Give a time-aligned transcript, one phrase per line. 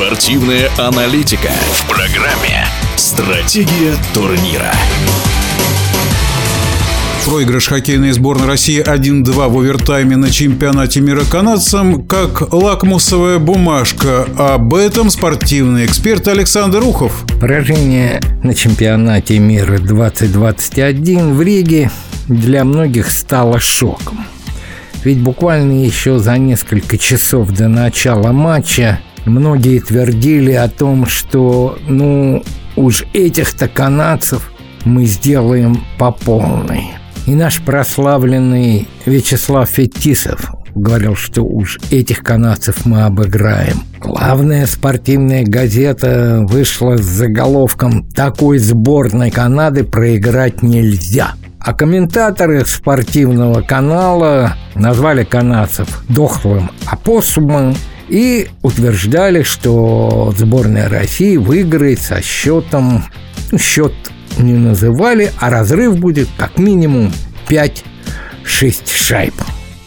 [0.00, 2.64] Спортивная аналитика в программе
[2.96, 4.72] «Стратегия турнира».
[7.26, 14.26] Проигрыш хоккейной сборной России 1-2 в овертайме на чемпионате мира канадцам как лакмусовая бумажка.
[14.38, 17.26] Об этом спортивный эксперт Александр Ухов.
[17.38, 21.90] Поражение на чемпионате мира 2021 в Риге
[22.26, 24.24] для многих стало шоком.
[25.04, 32.42] Ведь буквально еще за несколько часов до начала матча многие твердили о том, что ну
[32.76, 34.50] уж этих-то канадцев
[34.84, 36.90] мы сделаем по полной.
[37.26, 43.82] И наш прославленный Вячеслав Фетисов говорил, что уж этих канадцев мы обыграем.
[44.00, 51.32] Главная спортивная газета вышла с заголовком «Такой сборной Канады проиграть нельзя».
[51.58, 57.74] А комментаторы спортивного канала назвали канадцев дохлым опоссумом
[58.10, 63.04] и утверждали, что сборная России выиграет со счетом,
[63.56, 63.94] счет
[64.38, 67.12] не называли, а разрыв будет как минимум
[67.48, 67.82] 5-6
[68.92, 69.34] шайб.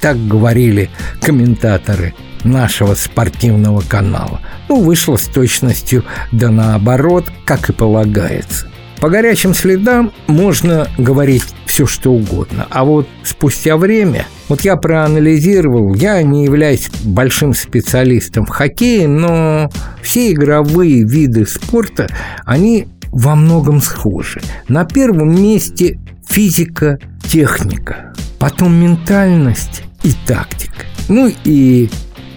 [0.00, 4.40] Так говорили комментаторы нашего спортивного канала.
[4.68, 8.66] Ну, вышло с точностью да наоборот, как и полагается.
[9.00, 12.66] По горячим следам можно говорить все что угодно.
[12.70, 19.70] А вот спустя время, вот я проанализировал, я не являюсь большим специалистом в хоккее, но
[20.02, 22.08] все игровые виды спорта,
[22.44, 24.40] они во многом схожи.
[24.66, 26.98] На первом месте физика,
[27.28, 30.84] техника, потом ментальность и тактика.
[31.08, 31.88] Ну и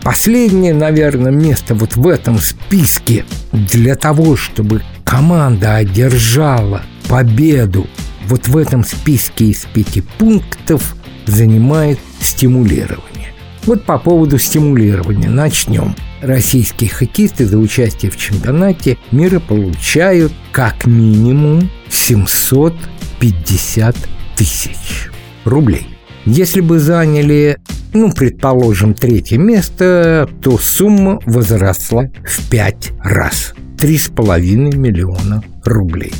[0.04, 7.88] последнее, наверное, место вот в этом списке для того, чтобы команда одержала победу
[8.28, 10.96] вот в этом списке из пяти пунктов
[11.26, 13.30] занимает стимулирование.
[13.66, 15.96] Вот по поводу стимулирования начнем.
[16.22, 23.96] Российские хоккеисты за участие в чемпионате мира получают как минимум 750
[24.36, 25.10] тысяч
[25.46, 25.88] рублей.
[26.26, 27.58] Если бы заняли,
[27.94, 33.54] ну, предположим, третье место, то сумма возросла в пять раз.
[33.78, 36.14] 3,5 миллиона рублей.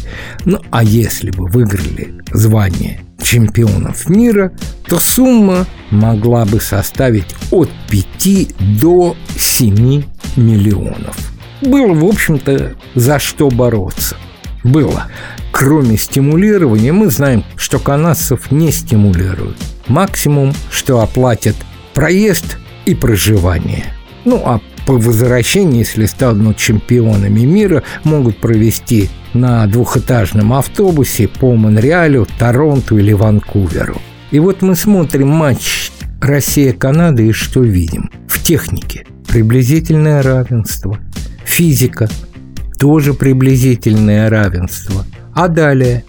[0.44, 4.52] Ну, а если бы выиграли звание чемпионов мира,
[4.86, 10.04] то сумма могла бы составить от 5 до 7
[10.36, 11.18] миллионов.
[11.62, 14.18] Было, в общем-то, за что бороться.
[14.64, 15.08] Было.
[15.52, 19.58] Кроме стимулирования, мы знаем, что канадцев не стимулируют.
[19.88, 21.56] Максимум, что оплатят
[21.94, 23.86] проезд и проживание.
[24.26, 32.28] Ну, а по возвращении, если станут чемпионами мира, могут провести на двухэтажном автобусе по Монреалю,
[32.38, 34.02] Торонту или Ванкуверу.
[34.32, 38.10] И вот мы смотрим матч Россия-Канада и что видим?
[38.28, 40.98] В технике приблизительное равенство.
[41.46, 42.10] Физика
[42.80, 45.06] тоже приблизительное равенство.
[45.34, 46.04] А далее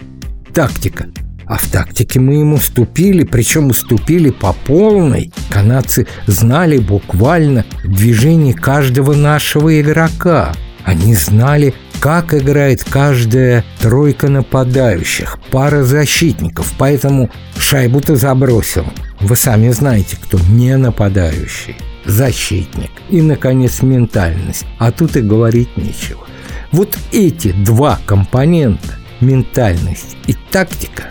[0.52, 1.06] тактика–
[1.46, 5.32] а в тактике мы ему уступили, причем уступили по полной.
[5.54, 10.52] Канадцы знали буквально движение каждого нашего игрока.
[10.82, 18.84] Они знали, как играет каждая тройка нападающих, пара защитников, поэтому шайбу-то забросил.
[19.20, 22.90] Вы сами знаете, кто не нападающий, защитник.
[23.08, 24.66] И, наконец, ментальность.
[24.80, 26.26] А тут и говорить нечего.
[26.72, 31.04] Вот эти два компонента, ментальность и тактика,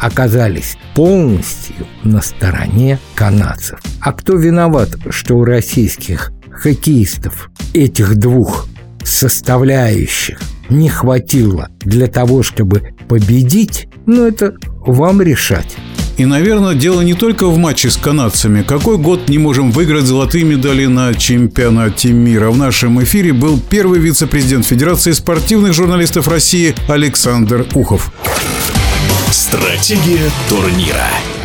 [0.00, 3.80] оказались полностью на стороне канадцев.
[4.00, 8.66] А кто виноват, что у российских хоккеистов этих двух
[9.04, 14.54] составляющих не хватило для того, чтобы победить, ну это
[14.86, 15.76] вам решать.
[16.16, 18.62] И, наверное, дело не только в матче с канадцами.
[18.62, 22.50] Какой год не можем выиграть золотые медали на чемпионате мира?
[22.50, 28.12] В нашем эфире был первый вице-президент Федерации спортивных журналистов России Александр Ухов.
[29.50, 31.39] Стратегия турнира.